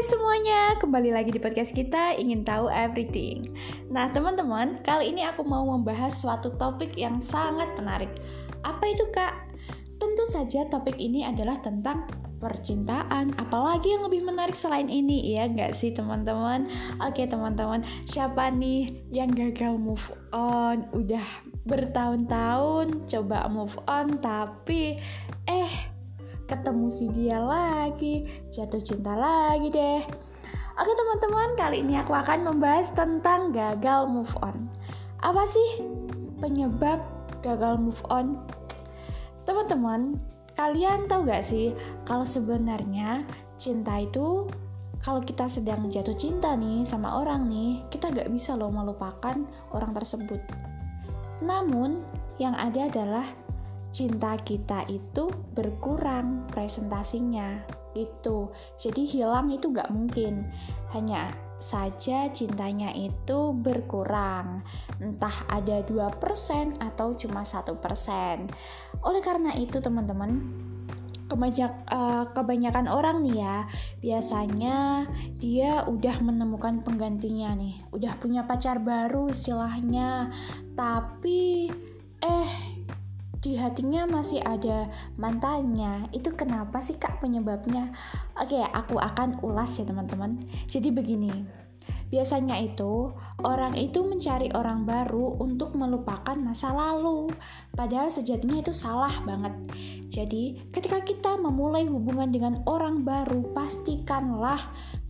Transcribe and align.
Hai 0.00 0.16
semuanya, 0.16 0.80
kembali 0.80 1.12
lagi 1.12 1.28
di 1.28 1.36
podcast 1.36 1.76
kita 1.76 2.16
ingin 2.16 2.40
tahu 2.40 2.72
everything. 2.72 3.52
Nah 3.92 4.08
teman-teman, 4.08 4.80
kali 4.80 5.12
ini 5.12 5.28
aku 5.28 5.44
mau 5.44 5.60
membahas 5.76 6.16
suatu 6.16 6.56
topik 6.56 6.96
yang 6.96 7.20
sangat 7.20 7.68
menarik. 7.76 8.08
Apa 8.64 8.96
itu 8.96 9.04
kak? 9.12 9.52
Tentu 10.00 10.24
saja 10.32 10.64
topik 10.72 10.96
ini 10.96 11.28
adalah 11.28 11.60
tentang 11.60 12.08
percintaan. 12.40 13.36
Apalagi 13.36 13.92
yang 13.92 14.08
lebih 14.08 14.24
menarik 14.24 14.56
selain 14.56 14.88
ini, 14.88 15.36
ya 15.36 15.44
nggak 15.44 15.76
sih 15.76 15.92
teman-teman? 15.92 16.64
Oke 17.04 17.28
teman-teman, 17.28 17.84
siapa 18.08 18.48
nih 18.48 19.04
yang 19.12 19.28
gagal 19.36 19.76
move 19.76 20.08
on? 20.32 20.88
Udah 20.96 21.44
bertahun-tahun 21.68 23.04
coba 23.04 23.52
move 23.52 23.76
on, 23.84 24.16
tapi 24.16 24.96
eh 25.44 25.89
ketemu 26.50 26.90
si 26.90 27.06
dia 27.14 27.38
lagi, 27.38 28.26
jatuh 28.50 28.82
cinta 28.82 29.14
lagi 29.14 29.70
deh. 29.70 30.02
Oke 30.74 30.92
teman-teman, 30.98 31.54
kali 31.54 31.86
ini 31.86 31.94
aku 32.02 32.10
akan 32.10 32.42
membahas 32.42 32.90
tentang 32.90 33.54
gagal 33.54 34.10
move 34.10 34.34
on. 34.42 34.66
Apa 35.22 35.46
sih 35.46 35.86
penyebab 36.42 36.98
gagal 37.46 37.78
move 37.78 38.02
on? 38.10 38.42
Teman-teman, 39.46 40.18
kalian 40.58 41.06
tahu 41.06 41.30
gak 41.30 41.46
sih 41.46 41.70
kalau 42.02 42.26
sebenarnya 42.26 43.22
cinta 43.54 44.02
itu 44.02 44.50
kalau 45.00 45.22
kita 45.22 45.46
sedang 45.46 45.86
jatuh 45.86 46.18
cinta 46.18 46.58
nih 46.58 46.82
sama 46.82 47.22
orang 47.22 47.46
nih, 47.46 47.86
kita 47.94 48.10
gak 48.10 48.26
bisa 48.28 48.58
loh 48.58 48.74
melupakan 48.74 49.38
orang 49.70 49.92
tersebut. 49.94 50.42
Namun, 51.40 52.02
yang 52.36 52.52
ada 52.56 52.88
adalah 52.88 53.26
cinta 53.90 54.38
kita 54.38 54.86
itu 54.86 55.26
berkurang 55.54 56.46
presentasinya 56.50 57.80
itu 57.94 58.50
jadi 58.78 59.02
hilang 59.06 59.50
itu 59.50 59.70
gak 59.74 59.90
mungkin. 59.90 60.46
Hanya 60.94 61.30
saja 61.60 62.30
cintanya 62.32 62.90
itu 62.96 63.52
berkurang. 63.52 64.64
Entah 64.98 65.44
ada 65.52 65.84
2% 65.84 66.80
atau 66.80 67.14
cuma 67.14 67.44
satu 67.44 67.76
persen. 67.76 68.48
Oleh 69.04 69.20
karena 69.20 69.52
itu 69.54 69.78
teman-teman 69.78 70.40
kebanyak, 71.30 71.70
uh, 71.94 72.26
kebanyakan 72.34 72.90
orang 72.90 73.22
nih 73.22 73.38
ya 73.38 73.56
biasanya 74.02 75.06
dia 75.38 75.86
udah 75.86 76.18
menemukan 76.24 76.82
penggantinya 76.82 77.54
nih. 77.54 77.78
Udah 77.94 78.18
punya 78.18 78.48
pacar 78.48 78.82
baru 78.82 79.30
istilahnya. 79.30 80.32
Tapi 80.74 81.70
eh 82.20 82.69
di 83.40 83.56
hatinya 83.56 84.04
masih 84.04 84.44
ada 84.44 84.92
mantannya 85.16 86.12
itu 86.12 86.28
kenapa 86.36 86.84
sih 86.84 87.00
kak 87.00 87.24
penyebabnya? 87.24 87.92
Oke 88.36 88.60
aku 88.60 89.00
akan 89.00 89.40
ulas 89.40 89.80
ya 89.80 89.88
teman-teman. 89.88 90.44
Jadi 90.68 90.92
begini 90.92 91.60
Biasanya 92.10 92.58
itu, 92.58 93.14
orang 93.38 93.78
itu 93.78 94.02
mencari 94.02 94.50
orang 94.50 94.82
baru 94.82 95.38
untuk 95.38 95.78
melupakan 95.78 96.34
masa 96.34 96.74
lalu, 96.74 97.30
padahal 97.70 98.10
sejatinya 98.10 98.58
itu 98.58 98.74
salah 98.74 99.14
banget. 99.22 99.54
Jadi, 100.10 100.58
ketika 100.74 101.06
kita 101.06 101.38
memulai 101.38 101.86
hubungan 101.86 102.34
dengan 102.34 102.66
orang 102.66 103.06
baru, 103.06 103.54
pastikanlah 103.54 104.58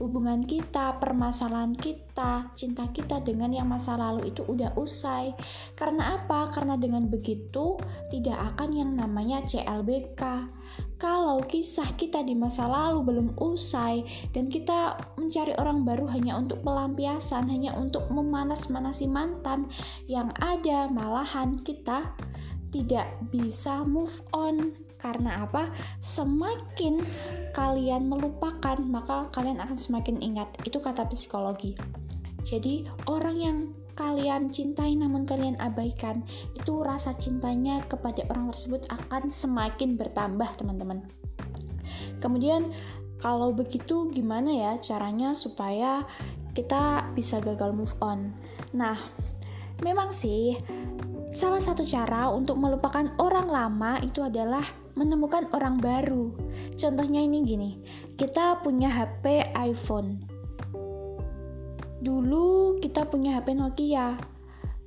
hubungan 0.00 0.48
kita, 0.48 0.96
permasalahan 0.96 1.76
kita, 1.76 2.50
cinta 2.56 2.88
kita 2.88 3.20
dengan 3.20 3.52
yang 3.52 3.68
masa 3.68 3.94
lalu 4.00 4.32
itu 4.32 4.40
udah 4.42 4.72
usai. 4.74 5.36
Karena 5.76 6.16
apa? 6.16 6.48
Karena 6.50 6.80
dengan 6.80 7.06
begitu 7.06 7.76
tidak 8.08 8.56
akan 8.56 8.70
yang 8.72 8.96
namanya 8.96 9.44
CLBK 9.44 10.48
kalau 11.00 11.40
kisah 11.40 11.96
kita 11.96 12.20
di 12.20 12.36
masa 12.36 12.68
lalu 12.68 13.00
belum 13.08 13.28
usai 13.40 14.04
dan 14.36 14.52
kita 14.52 15.00
mencari 15.16 15.56
orang 15.56 15.82
baru 15.88 16.04
hanya 16.12 16.36
untuk 16.36 16.60
pelampiasan, 16.60 17.48
hanya 17.48 17.72
untuk 17.72 18.04
memanas-manasi 18.12 19.08
mantan 19.08 19.72
yang 20.04 20.28
ada, 20.44 20.92
malahan 20.92 21.56
kita 21.64 22.12
tidak 22.70 23.06
bisa 23.30 23.82
move 23.86 24.22
on. 24.34 24.74
Karena 25.00 25.48
apa? 25.48 25.72
Semakin 26.04 27.00
kalian 27.56 28.06
melupakan, 28.06 28.76
maka 28.84 29.32
kalian 29.32 29.58
akan 29.58 29.78
semakin 29.80 30.20
ingat. 30.20 30.52
Itu 30.62 30.84
kata 30.84 31.08
psikologi. 31.08 31.72
Jadi, 32.44 32.84
orang 33.08 33.36
yang 33.36 33.58
kalian 33.96 34.52
cintai 34.52 34.96
namun 34.96 35.24
kalian 35.24 35.56
abaikan, 35.56 36.24
itu 36.52 36.84
rasa 36.84 37.16
cintanya 37.16 37.80
kepada 37.88 38.24
orang 38.28 38.52
tersebut 38.52 38.84
akan 38.92 39.32
semakin 39.32 39.96
bertambah, 39.96 40.48
teman-teman. 40.60 41.04
Kemudian, 42.20 42.72
kalau 43.20 43.52
begitu 43.52 44.08
gimana 44.08 44.48
ya 44.48 44.72
caranya 44.80 45.36
supaya 45.36 46.08
kita 46.56 47.08
bisa 47.12 47.40
gagal 47.40 47.72
move 47.76 47.92
on? 48.00 48.32
Nah, 48.72 48.96
memang 49.84 50.12
sih 50.12 50.56
salah 51.30 51.62
satu 51.62 51.86
cara 51.86 52.30
untuk 52.30 52.58
melupakan 52.58 53.10
orang 53.22 53.46
lama 53.46 54.02
itu 54.02 54.22
adalah 54.22 54.62
menemukan 54.98 55.46
orang 55.54 55.78
baru. 55.78 56.34
Contohnya 56.74 57.22
ini 57.22 57.46
gini, 57.46 57.70
kita 58.18 58.58
punya 58.60 58.90
HP 58.90 59.54
iPhone 59.54 60.30
Dulu 62.00 62.80
kita 62.80 63.04
punya 63.04 63.36
HP 63.36 63.52
Nokia. 63.52 64.16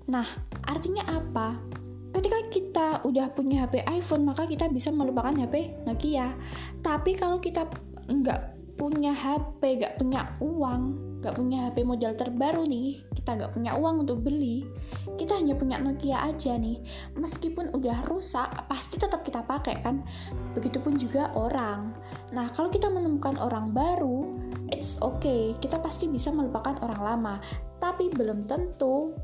Nah, 0.10 0.26
artinya 0.66 1.06
apa? 1.06 1.62
Ketika 2.10 2.40
kita 2.50 2.88
udah 3.06 3.30
punya 3.38 3.70
HP 3.70 3.86
iPhone, 3.86 4.26
maka 4.26 4.50
kita 4.50 4.66
bisa 4.74 4.90
melupakan 4.90 5.30
HP 5.30 5.86
Nokia. 5.86 6.34
Tapi 6.82 7.14
kalau 7.14 7.38
kita 7.38 7.70
nggak 8.10 8.42
punya 8.82 9.14
HP, 9.14 9.62
nggak 9.78 10.02
punya 10.02 10.34
uang, 10.42 10.82
nggak 11.22 11.38
punya 11.38 11.70
HP 11.70 11.86
model 11.86 12.18
terbaru 12.18 12.66
nih, 12.66 13.06
kita 13.24 13.40
nggak 13.40 13.56
punya 13.56 13.72
uang 13.80 14.04
untuk 14.04 14.20
beli, 14.20 14.68
kita 15.16 15.40
hanya 15.40 15.56
punya 15.56 15.80
Nokia 15.80 16.28
aja 16.28 16.60
nih. 16.60 16.84
Meskipun 17.16 17.72
udah 17.72 18.04
rusak, 18.12 18.52
pasti 18.68 19.00
tetap 19.00 19.24
kita 19.24 19.48
pakai 19.48 19.80
kan. 19.80 20.04
Begitupun 20.52 21.00
juga 21.00 21.32
orang. 21.32 21.96
Nah, 22.36 22.52
kalau 22.52 22.68
kita 22.68 22.92
menemukan 22.92 23.40
orang 23.40 23.72
baru, 23.72 24.28
it's 24.76 25.00
okay, 25.00 25.56
kita 25.64 25.80
pasti 25.80 26.12
bisa 26.12 26.36
melupakan 26.36 26.76
orang 26.84 27.00
lama, 27.00 27.36
tapi 27.80 28.12
belum 28.12 28.44
tentu 28.44 29.16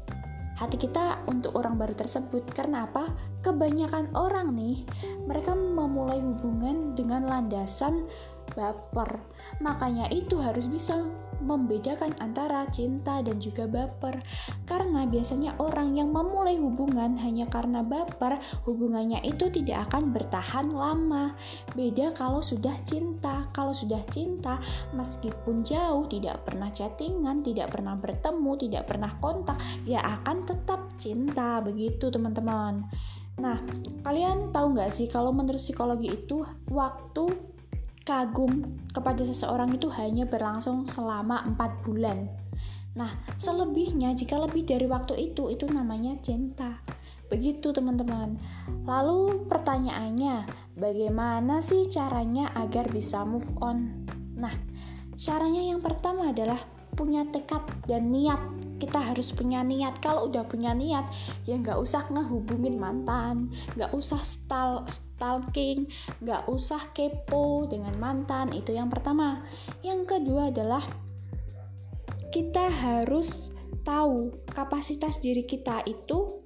hati 0.55 0.79
kita 0.79 1.19
untuk 1.27 1.59
orang 1.59 1.75
baru 1.75 1.91
tersebut. 1.91 2.55
Karena 2.55 2.87
apa? 2.87 3.11
Kebanyakan 3.43 4.15
orang 4.15 4.55
nih, 4.55 4.87
mereka 5.27 5.51
memulai 5.51 6.23
hubungan 6.23 6.95
dengan 6.95 7.27
landasan 7.27 8.07
baper. 8.53 9.21
Makanya 9.59 10.09
itu 10.13 10.37
harus 10.39 10.65
bisa 10.69 11.05
membedakan 11.39 12.11
antara 12.19 12.67
cinta 12.69 13.23
dan 13.23 13.39
juga 13.39 13.65
baper. 13.65 14.21
Karena 14.67 15.07
biasanya 15.07 15.55
orang 15.57 15.95
yang 15.95 16.11
memulai 16.11 16.59
hubungan 16.59 17.15
hanya 17.19 17.47
karena 17.47 17.81
baper, 17.81 18.39
hubungannya 18.67 19.23
itu 19.23 19.47
tidak 19.49 19.89
akan 19.89 20.11
bertahan 20.11 20.67
lama. 20.71 21.33
Beda 21.73 22.11
kalau 22.13 22.43
sudah 22.43 22.75
cinta. 22.83 23.47
Kalau 23.55 23.71
sudah 23.71 24.03
cinta, 24.11 24.59
meskipun 24.93 25.63
jauh, 25.63 26.05
tidak 26.11 26.43
pernah 26.43 26.69
chattingan, 26.69 27.41
tidak 27.41 27.71
pernah 27.71 27.95
bertemu, 27.95 28.51
tidak 28.59 28.83
pernah 28.87 29.11
kontak, 29.23 29.57
ya 29.87 30.03
akan 30.03 30.43
tetap 30.43 30.91
cinta. 30.99 31.63
Begitu 31.63 32.11
teman-teman. 32.11 32.83
Nah, 33.39 33.63
kalian 34.03 34.51
tahu 34.51 34.75
nggak 34.75 34.91
sih 34.91 35.07
kalau 35.07 35.31
menurut 35.31 35.63
psikologi 35.63 36.11
itu 36.11 36.43
waktu 36.67 37.31
kagum 38.09 38.81
kepada 38.89 39.21
seseorang 39.21 39.69
itu 39.77 39.85
hanya 39.93 40.25
berlangsung 40.25 40.89
selama 40.89 41.45
4 41.45 41.85
bulan. 41.85 42.25
Nah, 42.97 43.13
selebihnya 43.37 44.17
jika 44.17 44.41
lebih 44.41 44.65
dari 44.65 44.89
waktu 44.89 45.29
itu 45.29 45.53
itu 45.53 45.69
namanya 45.69 46.17
cinta. 46.25 46.81
Begitu 47.29 47.69
teman-teman. 47.69 48.41
Lalu 48.89 49.45
pertanyaannya, 49.45 50.49
bagaimana 50.73 51.61
sih 51.61 51.85
caranya 51.85 52.49
agar 52.57 52.89
bisa 52.89 53.21
move 53.21 53.45
on? 53.61 54.09
Nah, 54.33 54.57
caranya 55.13 55.69
yang 55.69 55.85
pertama 55.85 56.33
adalah 56.33 56.57
punya 56.93 57.25
tekad 57.29 57.65
dan 57.85 58.09
niat. 58.13 58.39
Kita 58.79 58.99
harus 59.11 59.35
punya 59.35 59.59
niat. 59.59 59.99
Kalau 59.99 60.31
udah 60.31 60.47
punya 60.47 60.71
niat 60.71 61.09
ya 61.43 61.59
nggak 61.59 61.75
usah 61.75 62.07
ngehubungin 62.09 62.79
mantan 62.79 63.51
nggak 63.75 63.91
usah 63.91 64.23
stal 64.23 64.87
stalking 64.87 65.91
nggak 66.23 66.47
usah 66.47 66.89
kepo 66.95 67.67
dengan 67.67 67.93
mantan. 67.99 68.55
Itu 68.55 68.71
yang 68.71 68.87
pertama. 68.87 69.43
Yang 69.83 70.17
kedua 70.17 70.49
adalah 70.49 70.83
kita 72.29 72.69
harus 72.69 73.51
tahu 73.81 74.31
kapasitas 74.53 75.17
diri 75.17 75.43
kita 75.49 75.81
itu 75.89 76.39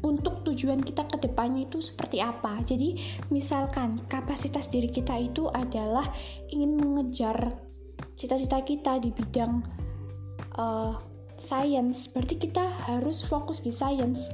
untuk 0.00 0.44
tujuan 0.48 0.80
kita 0.80 1.04
ke 1.08 1.16
depannya 1.20 1.68
itu 1.68 1.80
seperti 1.84 2.24
apa. 2.24 2.60
Jadi, 2.64 2.96
misalkan 3.28 4.04
kapasitas 4.08 4.72
diri 4.72 4.88
kita 4.88 5.16
itu 5.20 5.48
adalah 5.52 6.08
ingin 6.48 6.76
mengejar 6.80 7.60
cita-cita 8.20 8.60
kita 8.60 9.00
di 9.00 9.08
bidang 9.08 9.64
uh, 10.60 10.92
science 11.40 12.04
berarti 12.12 12.36
kita 12.36 12.68
harus 12.84 13.24
fokus 13.24 13.64
di 13.64 13.72
science 13.72 14.28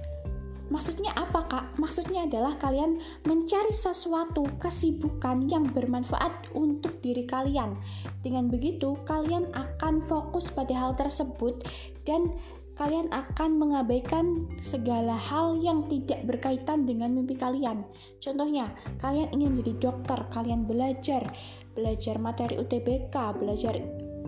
Maksudnya 0.67 1.15
apa 1.15 1.47
kak? 1.47 1.79
Maksudnya 1.79 2.27
adalah 2.27 2.59
kalian 2.59 2.99
mencari 3.23 3.71
sesuatu 3.71 4.43
kesibukan 4.59 5.47
yang 5.47 5.63
bermanfaat 5.71 6.51
untuk 6.59 6.99
diri 6.99 7.23
kalian. 7.23 7.79
Dengan 8.27 8.51
begitu, 8.51 8.99
kalian 9.07 9.47
akan 9.55 10.03
fokus 10.03 10.51
pada 10.51 10.75
hal 10.75 10.99
tersebut 10.99 11.63
dan 12.03 12.35
kalian 12.77 13.07
akan 13.15 13.57
mengabaikan 13.57 14.51
segala 14.59 15.15
hal 15.15 15.57
yang 15.63 15.87
tidak 15.87 16.27
berkaitan 16.27 16.83
dengan 16.83 17.15
mimpi 17.15 17.39
kalian. 17.39 17.87
Contohnya, 18.19 18.75
kalian 18.99 19.33
ingin 19.33 19.57
menjadi 19.57 19.75
dokter, 19.89 20.19
kalian 20.35 20.67
belajar, 20.67 21.25
belajar 21.77 22.17
materi 22.17 22.57
UTBK, 22.57 23.15
belajar 23.37 23.77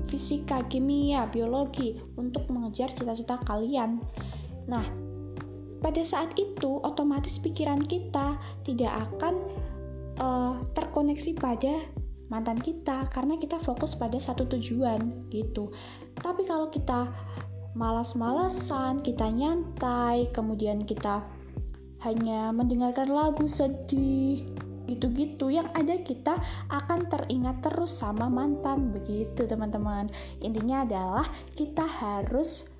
fisika, 0.06 0.62
kimia, 0.68 1.26
biologi 1.26 1.96
untuk 2.20 2.46
mengejar 2.52 2.92
cita-cita 2.92 3.40
kalian. 3.42 3.98
Nah, 4.68 4.84
pada 5.80 6.02
saat 6.04 6.36
itu 6.36 6.78
otomatis 6.84 7.40
pikiran 7.40 7.80
kita 7.80 8.36
tidak 8.62 8.92
akan 9.08 9.34
uh, 10.20 10.54
terkoneksi 10.76 11.32
pada 11.38 11.88
mantan 12.28 12.60
kita 12.60 13.08
karena 13.08 13.40
kita 13.40 13.56
fokus 13.56 13.96
pada 13.96 14.20
satu 14.20 14.44
tujuan 14.44 15.28
gitu. 15.32 15.72
Tapi 16.18 16.44
kalau 16.44 16.68
kita 16.68 17.08
malas-malasan, 17.72 19.00
kita 19.00 19.30
nyantai, 19.30 20.28
kemudian 20.34 20.84
kita 20.84 21.24
hanya 22.02 22.54
mendengarkan 22.54 23.10
lagu 23.10 23.46
sedih, 23.46 24.44
gitu-gitu 24.88 25.52
yang 25.52 25.68
ada 25.76 26.00
kita 26.00 26.40
akan 26.72 27.06
teringat 27.12 27.60
terus 27.60 27.92
sama 27.92 28.26
mantan 28.32 28.88
begitu 28.90 29.44
teman-teman 29.44 30.08
intinya 30.40 30.82
adalah 30.88 31.26
kita 31.52 31.84
harus 31.84 32.72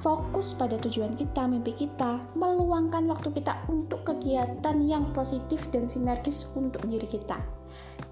fokus 0.00 0.56
pada 0.56 0.80
tujuan 0.80 1.12
kita, 1.12 1.44
mimpi 1.44 1.76
kita, 1.76 2.24
meluangkan 2.32 3.04
waktu 3.04 3.36
kita 3.36 3.68
untuk 3.68 4.08
kegiatan 4.08 4.76
yang 4.80 5.12
positif 5.12 5.68
dan 5.68 5.86
sinergis 5.86 6.48
untuk 6.56 6.80
diri 6.88 7.04
kita. 7.04 7.36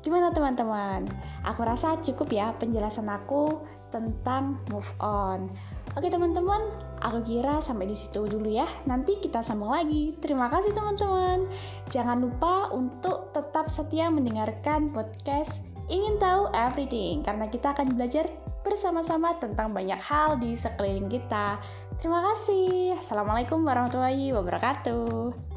Gimana 0.05 0.31
teman-teman? 0.31 1.08
Aku 1.49 1.64
rasa 1.64 1.96
cukup 1.99 2.31
ya 2.31 2.52
penjelasan 2.55 3.08
aku 3.08 3.64
tentang 3.88 4.61
move 4.69 4.93
on. 5.00 5.49
Oke 5.99 6.15
teman-teman, 6.15 6.62
aku 7.03 7.27
kira 7.27 7.59
sampai 7.59 7.91
di 7.91 7.99
situ 7.99 8.23
dulu 8.23 8.47
ya. 8.47 8.71
Nanti 8.87 9.19
kita 9.19 9.43
sambung 9.43 9.75
lagi. 9.75 10.15
Terima 10.23 10.47
kasih 10.47 10.71
teman-teman. 10.71 11.50
Jangan 11.91 12.23
lupa 12.23 12.71
untuk 12.71 13.35
tetap 13.35 13.67
setia 13.67 14.06
mendengarkan 14.06 14.95
podcast 14.95 15.59
Ingin 15.91 16.23
Tahu 16.23 16.55
Everything 16.55 17.27
karena 17.27 17.50
kita 17.50 17.75
akan 17.75 17.99
belajar 17.99 18.31
bersama-sama 18.62 19.43
tentang 19.43 19.75
banyak 19.75 19.99
hal 19.99 20.39
di 20.39 20.55
sekeliling 20.55 21.11
kita. 21.11 21.59
Terima 21.99 22.23
kasih. 22.31 22.95
Assalamualaikum 23.03 23.67
warahmatullahi 23.67 24.31
wabarakatuh. 24.39 25.48